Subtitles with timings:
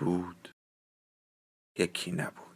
[0.00, 0.54] بود
[1.78, 2.50] یکی نبود.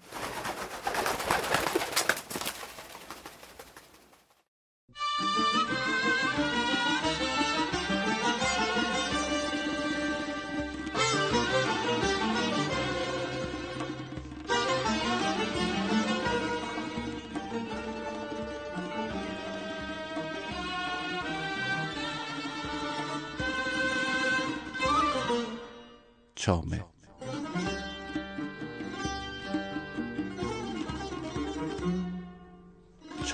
[26.35, 26.94] چامه.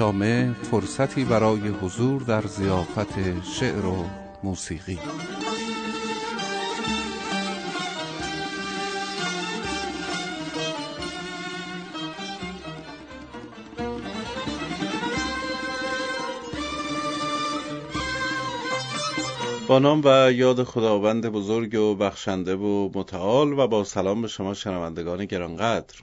[0.00, 4.04] چامه فرصتی برای حضور در زیافت شعر و
[4.42, 4.98] موسیقی.
[19.68, 24.54] با نام و یاد خداوند بزرگ و بخشنده و متعال و با سلام به شما
[24.54, 25.94] شنوندگان گرانقدر.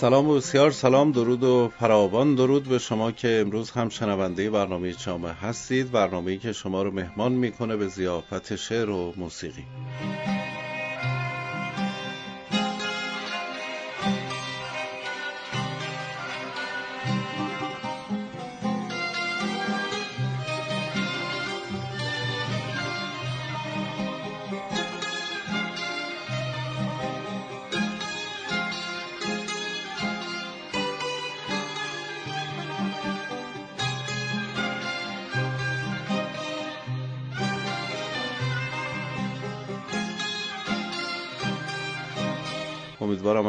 [0.00, 4.92] سلام و بسیار سلام درود و فراوان درود به شما که امروز هم شنونده برنامه
[4.92, 9.64] چامه هستید برنامه‌ای که شما رو مهمان می‌کنه به زیافت شعر و موسیقی.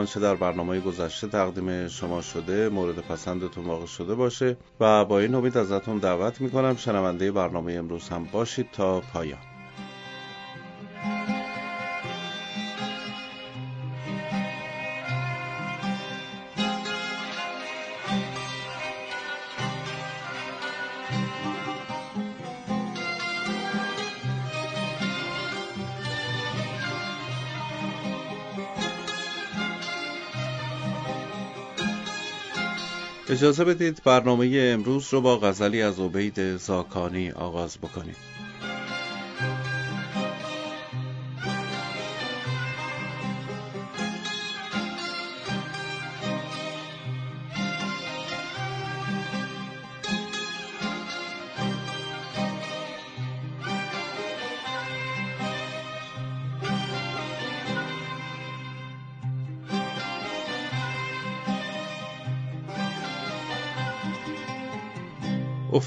[0.09, 5.35] آنچه در برنامه گذشته تقدیم شما شده مورد پسندتون واقع شده باشه و با این
[5.35, 9.39] امید ازتون دعوت می‌کنم شنونده برنامه امروز هم باشید تا پایان.
[33.39, 38.15] اجازه بدید برنامه امروز رو با غزلی از عبید زاکانی آغاز بکنیم.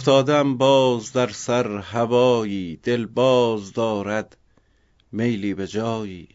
[0.02, 4.36] افتادم باز در سر هوایی دل باز دارد
[5.12, 6.28] میلی به جایی.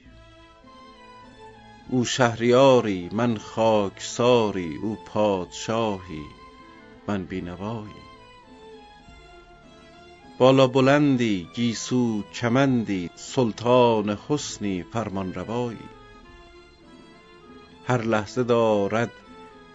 [1.89, 6.23] او شهریاری من خاکساری او پادشاهی
[7.07, 8.03] من بینوایی.
[10.37, 15.89] بالا بلندی گیسو کمندی سلطان حسنی فرمانروایی
[17.87, 19.11] هر لحظه دارد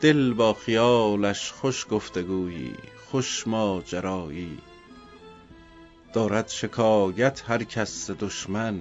[0.00, 2.91] دل با خیالش خوش گفتگویی.
[3.12, 4.58] خوش ماجرایی.
[6.12, 8.80] دارد شکایت هر کس دشمن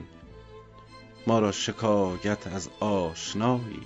[1.28, 3.81] ما را شکایت از آشنایی.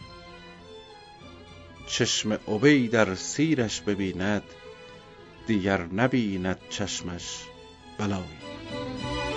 [1.87, 4.43] چشم عبید در سیرش ببیند
[5.47, 7.43] دیگر نبیند چشمش
[7.97, 9.34] بلایی.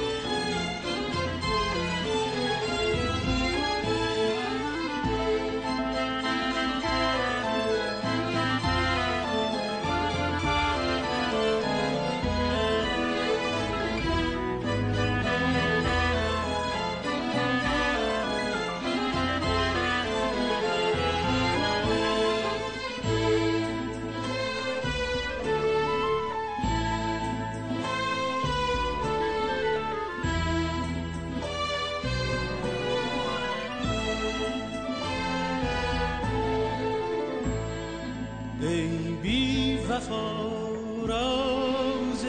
[40.10, 40.48] وفا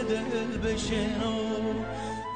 [0.09, 1.37] دل بشنو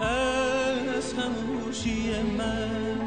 [0.01, 3.01] از خموشی من.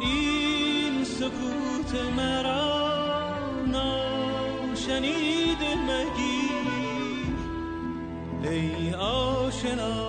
[0.00, 5.58] این سکوت مرا ناشنید
[5.88, 6.48] مگی.
[8.50, 10.08] ای آشنا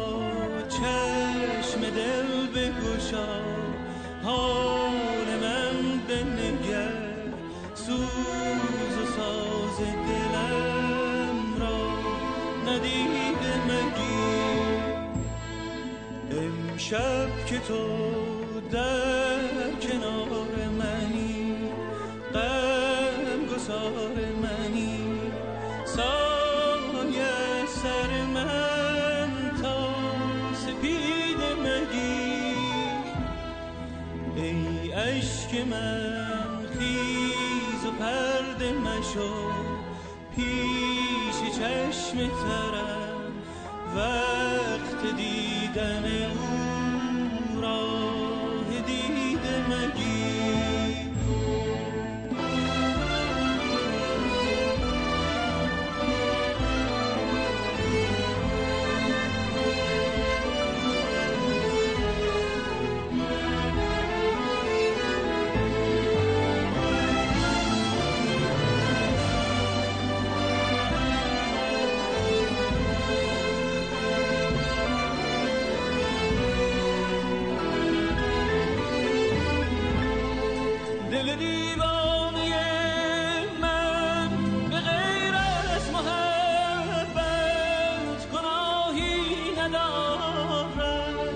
[0.70, 3.40] چشم دل بگشا.
[16.92, 17.88] امشب که تو
[18.72, 21.56] در کنار منی
[22.34, 25.22] غم گسار منی.
[25.86, 29.90] سایه سر من تا
[30.54, 32.56] سپید مگی.
[34.36, 39.52] ای عشق من خیز و پرده مشو
[40.36, 43.09] پیش چشم ترم.
[43.96, 50.99] وقت دیدن او راه دیده مگی
[81.30, 82.54] دل دیوانه
[83.62, 84.30] من
[84.70, 85.34] به غیر
[85.76, 87.18] از محبت
[88.34, 91.36] گناهی ندارد.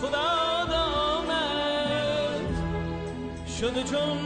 [0.00, 2.54] خدا داند
[3.60, 4.16] شده چون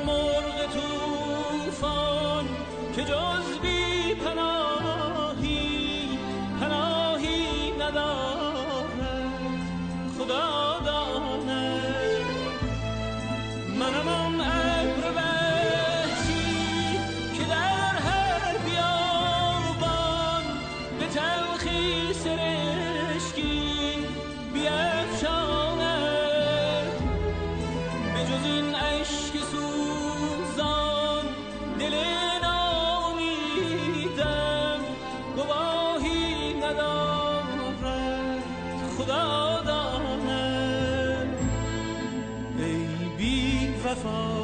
[43.95, 44.43] وفا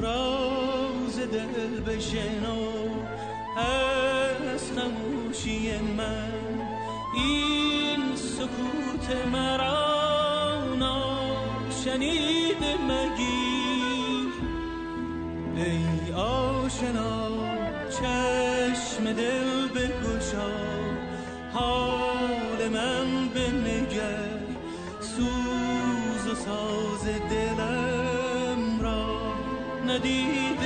[0.00, 2.60] راز دل بشنو.
[3.56, 6.32] از خموشی من
[7.14, 14.32] این سکوت مرا ناشنید مگیر.
[15.56, 17.28] ای آشنا
[17.90, 20.52] چشم دل بگشا.
[21.52, 24.38] حال من بنگر
[25.00, 27.91] سوز و ساز دلم
[29.91, 30.61] ندید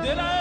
[0.00, 0.39] مگیر دلم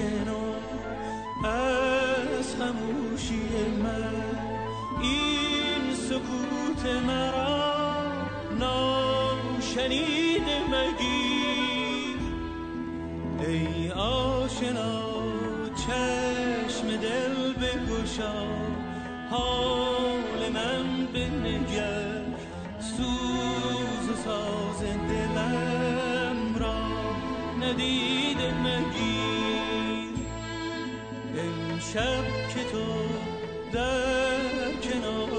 [0.00, 0.54] بشنو
[1.48, 3.42] از خموشی
[3.82, 4.38] من
[5.02, 7.72] این سکوت مرا
[8.58, 10.42] ناشنید
[10.72, 12.20] مگیر.
[13.48, 15.02] ای آشنا
[15.76, 18.32] چشم دل بگشا
[19.30, 20.89] حال من
[31.90, 32.84] امشب که تو
[33.72, 35.30] در کنار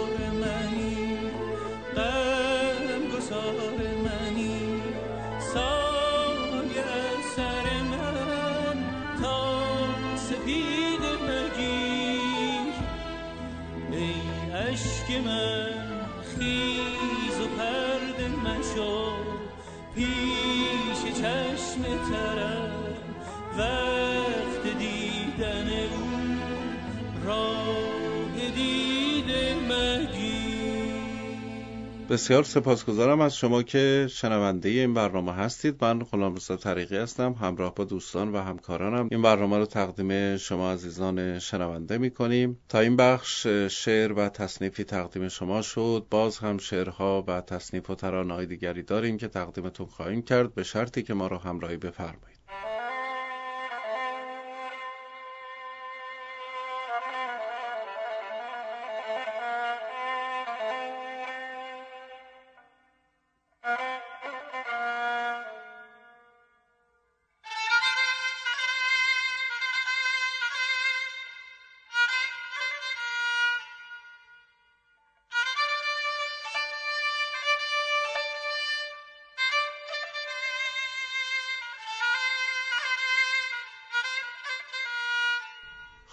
[32.12, 35.84] بسیار سپاسگزارم از شما که شنونده این برنامه هستید.
[35.84, 39.08] من غلام رضا طریقی هستم همراه با دوستان و همکارانم.
[39.12, 44.84] این برنامه رو تقدیم شما عزیزان شنونده می کنیم تا این بخش شعر و تصنیفی
[44.84, 46.06] تقدیم شما شد.
[46.10, 50.54] باز هم شعرها و تصنیف و ترانه‌های دیگری داریم که تقدیمتون خواهیم کرد.
[50.54, 52.31] به شرطی که ما رو همراهی بفرمایید.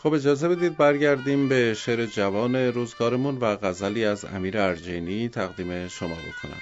[0.02, 6.14] خب اجازه بدید برگردیم به شعر جوان روزگارمون و غزلی از امیر ارجینی تقدیم شما
[6.14, 6.60] بکنم.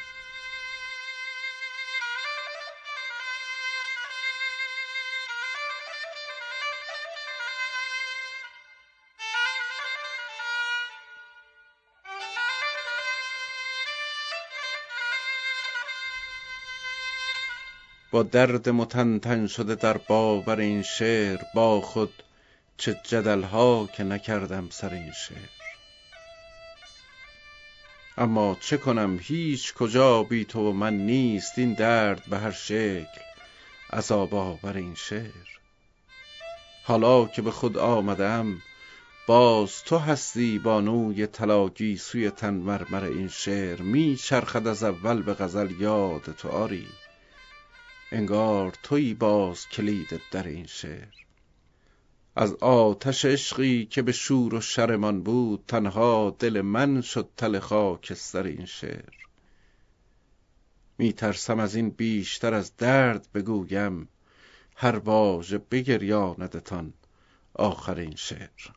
[18.11, 22.23] با درد متنتن شده در باور این شعر با خود
[22.76, 25.49] چه جدلها که نکردم سر این شعر.
[28.18, 33.21] اما چه کنم هیچ کجا بی تو و من نیست این درد به هر شکل
[33.92, 35.47] عذاب آور این شعر.
[36.85, 38.62] حالا که به خود آمدم
[39.26, 43.83] باز تو هستی بانوی طلا سوی تن مرمر این شعر.
[43.83, 46.88] می چرخد از اول به غزل یاد تو آری.
[48.12, 51.25] انگار تویی باز کلید در این شعر.
[52.38, 58.43] از آتش عشقی که به شور و شرمان بود تنها دل من شد تل خاکستر
[58.43, 59.14] این شعر.
[60.99, 64.09] می ترسم از این بیشتر از درد بگویم
[64.76, 66.93] هر واژه بگریاندتان
[67.55, 68.71] آخر این شعر.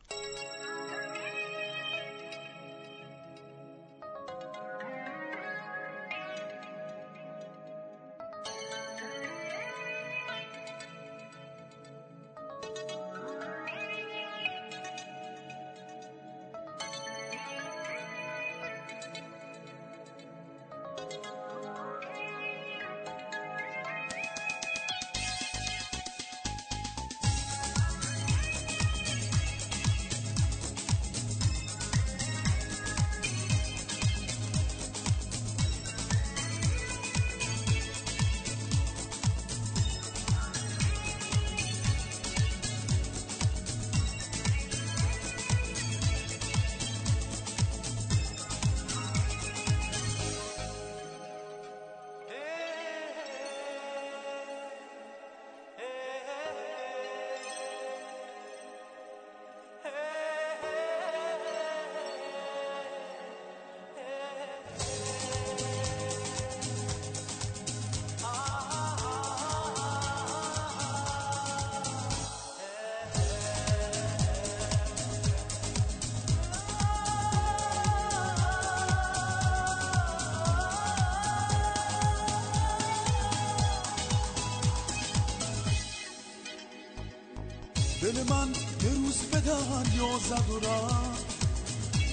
[90.30, 91.46] زد و رفت.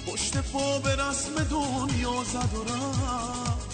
[0.07, 3.67] پشت پا به رسم دنیا زد و رفت.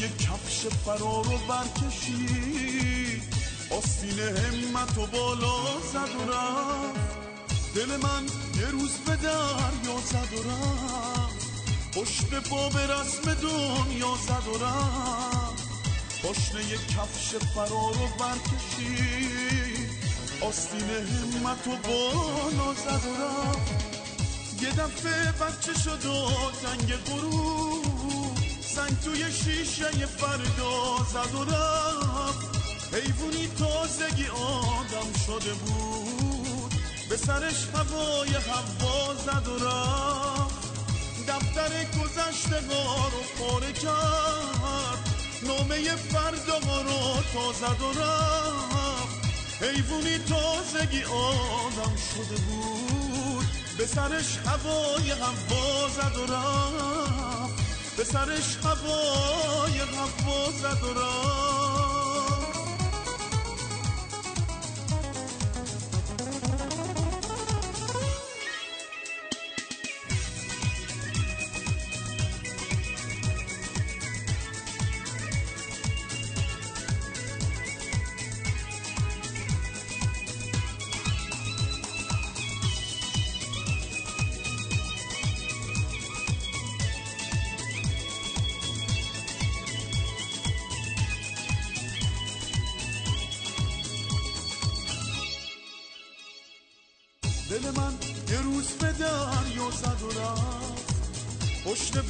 [0.00, 3.22] یه کفش فرار و برکشید.
[3.70, 7.74] آستین همت و بالا زد و رفت.
[7.74, 8.24] دل من
[8.60, 11.46] یه روز به دریا زد و رفت.
[11.92, 15.64] پشت پا به رسم دنیا زد و رفت.
[16.22, 19.63] پشنه کفش فرار و برکشید.
[20.48, 23.04] آستین همت و بالا زد
[24.62, 26.28] یه دفعه بچه شد و
[26.62, 28.36] تنگ غروب.
[28.74, 32.54] سنگ توی شیشه فردا زد و رفت
[33.58, 36.74] تازگی آدم شده بود.
[37.08, 39.48] به سرش هوای هوا زد
[41.28, 42.60] دفتر گذشته
[43.12, 45.10] رو پاره کرد.
[45.42, 47.52] نامه فردا رو تا
[49.60, 53.46] حیوونی تازگی آدم شده بود.
[53.78, 57.96] به سرش هوای هوا زد و رفت.
[57.96, 60.50] به سرش هوای هوا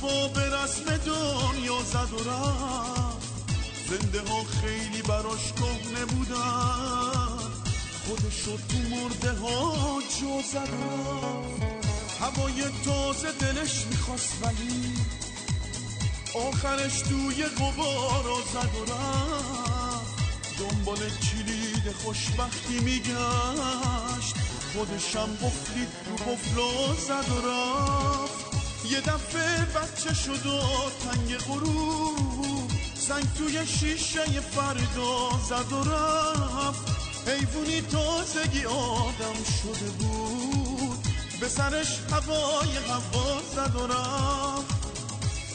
[0.05, 3.29] با به رسم دنیا زد و رفت.
[3.89, 7.39] زنده ها خیلی براش کهنه بودن.
[8.07, 10.69] خودشو تو مرده ها جا زد
[12.21, 14.95] هوای تازه دلش می‌خواست ولی
[16.49, 20.15] آخرش توی غبارا زد و رفت.
[20.59, 24.35] دنبال کلید خوشبختی میگشت.
[24.75, 28.44] خودشم بفلید رو بفلا زد و رفت.
[28.95, 30.61] یه دفعه بچه شد و
[31.05, 32.71] تنگ غروب.
[32.95, 36.83] سنگ توی شیشه فردا زد و رفت.
[37.29, 40.99] حیوونی تازگی آدم شده بود.
[41.41, 44.75] به سرش هوای هوا زد و رفت.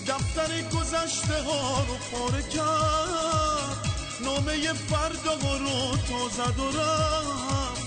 [0.08, 3.90] دفتر گذشته ها رو پاره کرد.
[4.24, 7.82] نامه فردا رو تا زد و رفت.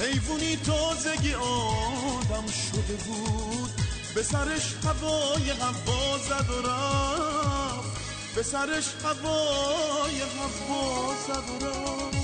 [0.00, 3.77] حیوونی تازگی آدم شده بود.
[4.14, 8.34] به سرش هوای هوا زد و رفت.
[8.36, 12.18] به سرش هوای هوا زد و رفت.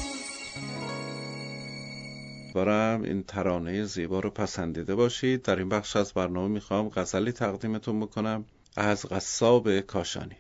[2.57, 5.42] امیدوارم این ترانه زیبا رو پسندیده باشید.
[5.42, 8.44] در این بخش از برنامه می‌خوام غزلی تقدیمتون بکنم
[8.77, 10.37] از قصاب کاشانی.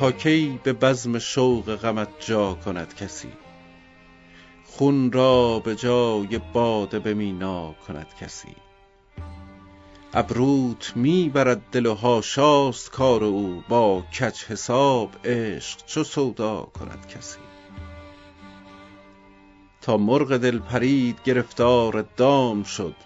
[0.00, 3.32] تا کی به بزم شوق غمت جا کند کسی؟
[4.64, 8.56] خون را به جای باده به مینا کند کسی؟
[10.14, 17.06] ابروت می برد دل و حاشاست کار او با کج حساب عشق چو سودا کند
[17.06, 17.40] کسی؟
[19.80, 22.96] تا مرغ دل پرید گرفتار دام شد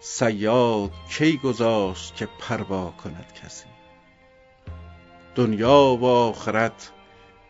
[0.00, 3.75] صیاد کی گذاشت که پروا کند کسی؟
[5.36, 6.90] دنیا و آخرت.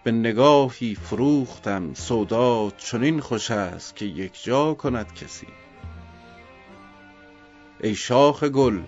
[0.05, 5.47] به نگاهی فروختم سودا چنین خوش است که یک جا کند کسی.
[7.83, 8.81] ای شاخ گل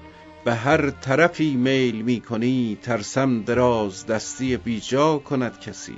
[0.44, 5.96] به هر طرفی میل می کنی ترسم دراز دستی بیجا کند کسی.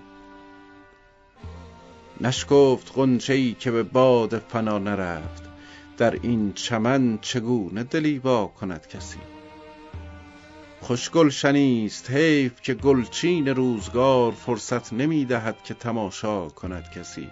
[2.21, 5.43] نشکفت غنچه ای که به باد فنا نرفت
[5.97, 9.40] در این چمن چگونه دلی وا کند کسی؟
[10.83, 17.31] خوش گلشنی است حیف که گلچین روزگار فرصت نمی دهد که تماشا کند کسی.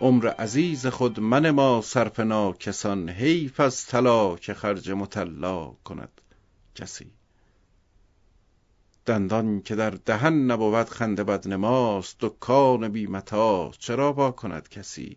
[0.00, 6.20] عمر عزیز خود منما صرف ناکسان حیف از طلا که خرج مطلا کند
[6.74, 7.10] کسی.
[9.06, 15.16] دندان که در دهن نبود خنده بدنماست دکان بی متاع چرا وا کند کسی؟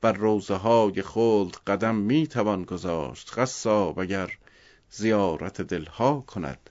[0.00, 4.30] بر روضه های خلد قدم می توان گذاشت قصاب اگر
[4.96, 6.70] زیارت دلها کند.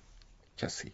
[0.58, 0.94] کسی.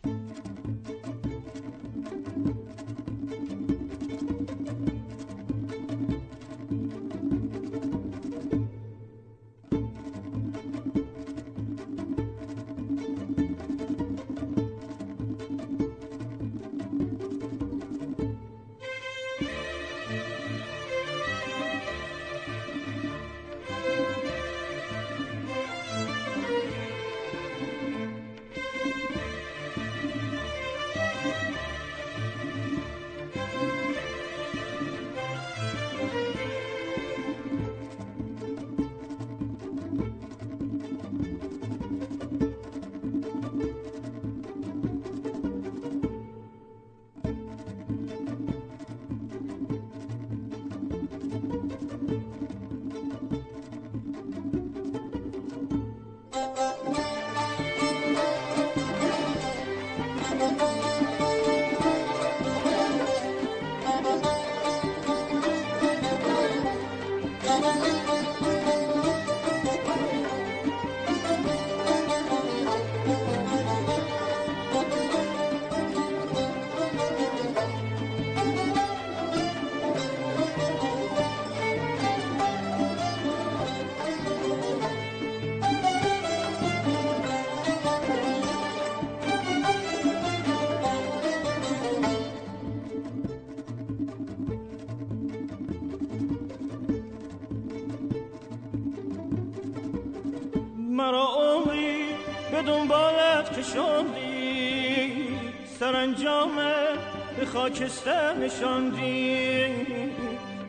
[107.49, 109.65] به خاکستر نشاندی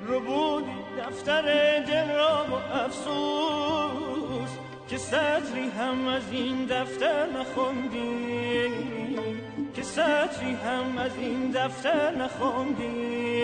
[0.07, 1.43] رو بودی دفتر
[1.81, 4.51] دل را با افسوس
[4.89, 8.71] که سطری هم از این دفتر نخوندی
[9.75, 13.41] که سطری هم از این دفتر نخوندی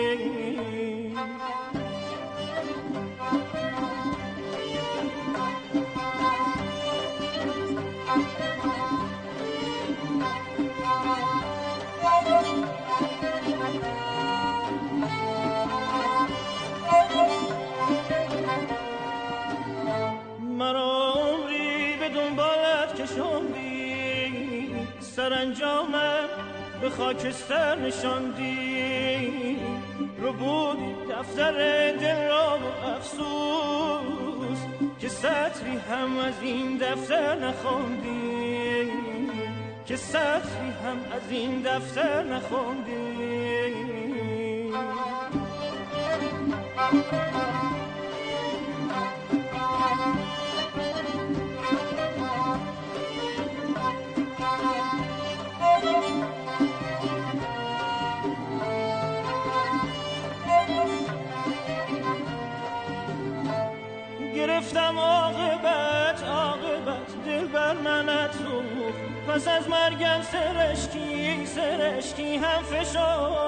[25.27, 26.29] سرانجامم
[26.81, 29.57] به خاکستر نشاندی.
[30.21, 31.51] رو بودی دفتر
[31.91, 32.59] دل را
[32.95, 34.57] افسوس
[34.99, 38.91] که سطری هم از این دفتر نخوندی
[39.85, 43.17] که سطری هم از این دفتر نخوندی
[69.87, 73.46] مرگم سرشکی سرشکی هم فشاندی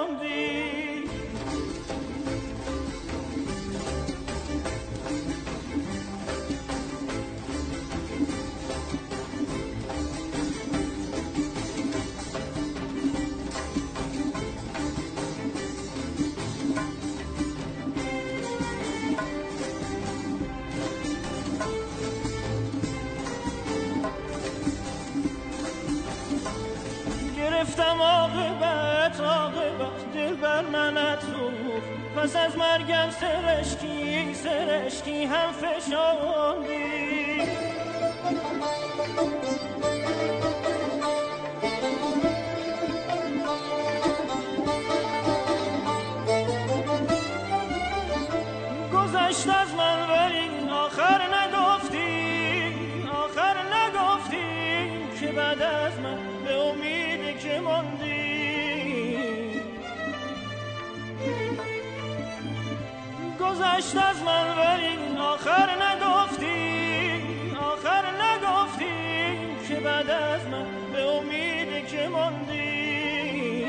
[35.00, 37.42] سرشکی هم فشاندی
[48.94, 57.60] گذشت از من ولی آخر نگفتی آخر نگفتی که بعد از من به امید که
[57.60, 58.30] ماندی.
[63.40, 64.89] گذشت از من ولی
[65.40, 66.82] آخر نگفتی
[67.60, 68.86] آخر نگفتی
[69.68, 73.66] که بعد از من به امید که ماندی.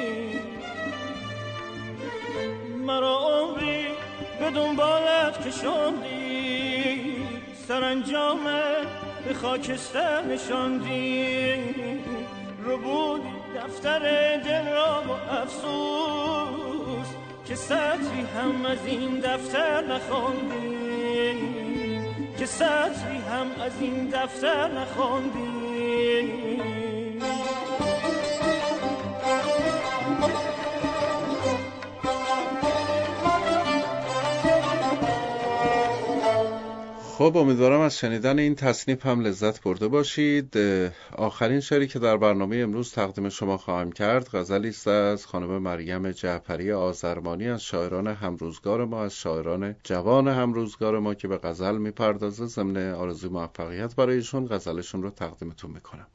[2.87, 3.87] مرا عمری
[4.41, 7.17] به دنبالت کشاندی
[7.69, 8.45] سرانجام
[9.27, 11.55] به خاکستر نشاندی.
[12.65, 13.99] رو بودی دفتر
[14.37, 17.07] دل را با افسوس
[17.45, 20.70] که سطری هم از این دفتر نخوندی
[22.41, 26.80] که سطری هم از این دفتر نخوندی
[37.21, 40.59] خب امیدوارم از شنیدن این تصنیف هم لذت برده باشید.
[41.17, 46.11] آخرین شعری که در برنامه امروز تقدیم شما خواهم کرد غزلی است از خانم مریم
[46.11, 52.47] جعفری آذرمانی از شاعران همروزگار ما از شاعران جوان همروزگار ما که به غزل می‌پردازه.
[52.47, 56.07] ضمن آرزوی موفقیت برایشون غزلشون رو تقدیمتون می‌کنم.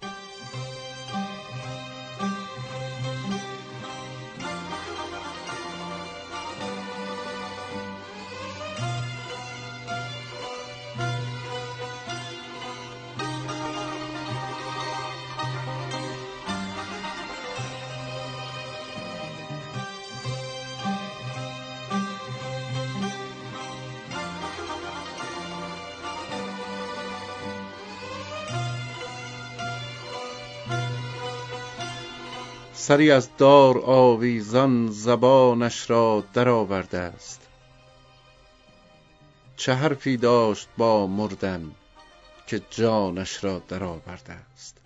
[32.88, 37.42] سری از دار آویزان زبانش را درآورده است.
[39.56, 41.72] چه حرفی داشت با مردن
[42.48, 44.78] که جانش را درآورده است؟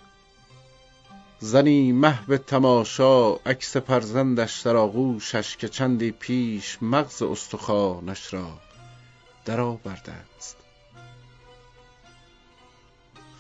[1.40, 8.48] زنی محو تماشا عکس فرزندش در آغوشش که چندی پیش مغز استخوانش را
[9.46, 10.58] درآورده است.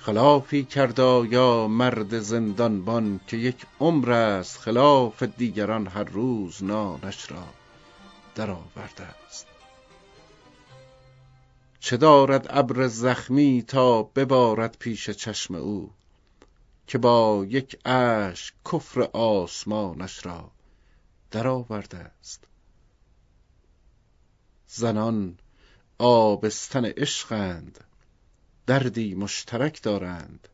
[0.01, 7.43] خلافی کرد یا مرد زندانبان که یک عمر است خلاف دیگران هر روز نانش را
[8.35, 9.47] درآورده است.
[11.79, 15.91] چه دارد ابر زخمی تا ببارد پیش چشم او
[16.87, 20.51] که با یک اشک کفر آسمانش را
[21.31, 22.43] درآورده است.
[24.67, 25.37] زنان
[25.97, 27.83] آبستن عشقند
[28.69, 30.47] دردی مشترک دارند.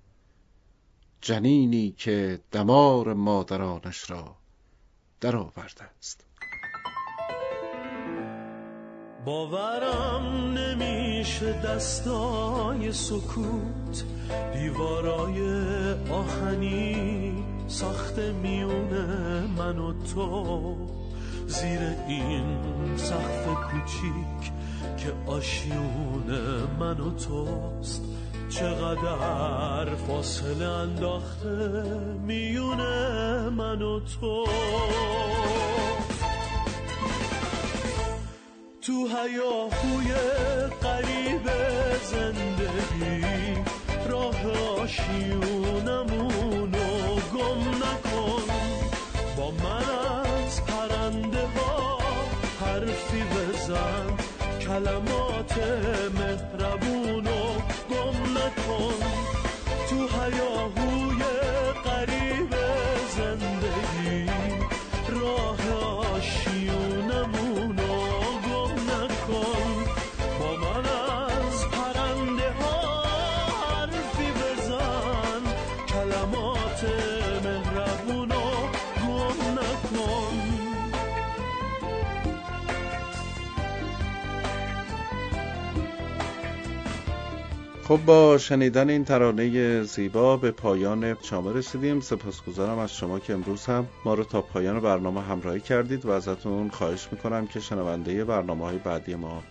[1.21, 4.36] جنینی که دمار مادرانش را
[5.21, 6.25] درآورده است.
[9.25, 14.04] باورم نمیشه دستای سکوت
[14.54, 15.39] دیوارای
[16.10, 17.34] آهنی
[17.67, 20.78] ساخت میونه من و تو.
[21.47, 22.58] زیر این
[22.97, 24.51] سقف کوچیک
[24.98, 26.41] که آشیون
[26.80, 28.02] من و توست.
[28.50, 31.84] چقدر فاصله انداخته
[32.21, 32.82] میون
[33.50, 34.45] من و تو.
[38.82, 40.13] تو هیاهوی
[40.82, 41.50] قریب
[42.04, 43.26] زندگی
[44.10, 44.41] راه
[44.82, 46.05] آشیونمونو
[54.76, 55.54] کلمات
[56.20, 57.40] مهربونو
[57.90, 59.00] گم نکن
[59.90, 60.95] تو هیاهوی
[87.88, 92.00] خب با شنیدن این ترانه زیبا به پایان شما رسیدیم.
[92.00, 96.69] سپاسگزارم از شما که امروز هم ما رو تا پایان برنامه همراهی کردید و ازتون
[96.69, 99.43] خواهش می‌کنم که شنونده برنامه های بعدی ما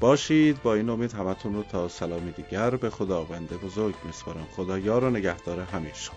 [0.00, 0.62] باشید.
[0.62, 4.46] با این امید همتون رو تا سلامی دیگر به خداوند بزرگ میسپارم.
[4.56, 6.16] خدا یار و نگهدار همه شما.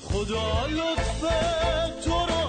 [0.00, 1.20] خدا لطف
[2.04, 2.39] تو رو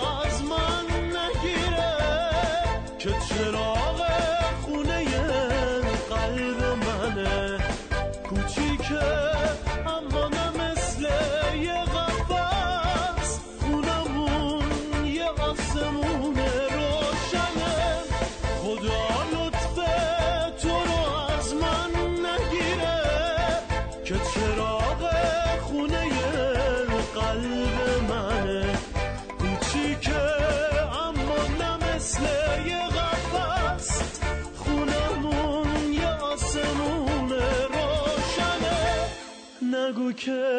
[39.91, 40.58] نگو که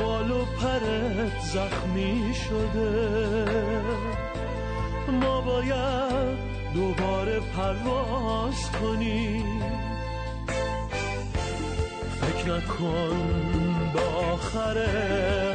[0.00, 3.46] بال و پرت زخمی شده.
[5.12, 6.38] ما باید
[6.74, 9.62] دوباره پرواز کنیم.
[12.20, 13.16] فکر نکن
[13.92, 14.00] به
[14.32, 14.86] آخر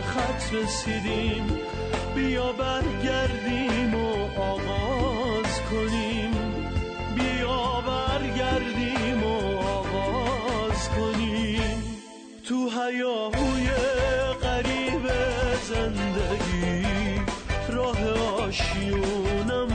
[0.01, 1.59] خط رسیدیم.
[2.15, 6.14] بیا برگردیم و آغاز کنیم.
[12.47, 13.69] تو هیاهوی
[14.41, 15.07] قریب
[15.69, 16.85] زندگی
[17.69, 19.74] راه آشیونمونو